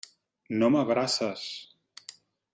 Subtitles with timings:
[0.63, 1.45] No m'abraces.